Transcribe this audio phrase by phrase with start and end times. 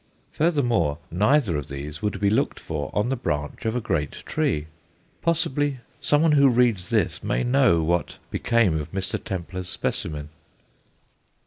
[0.31, 4.65] Furthermore, neither of these would be looked for on the branch of a great tree.
[5.21, 9.23] Possibly someone who reads this may know what became of Mr.
[9.23, 10.29] Templar's specimen.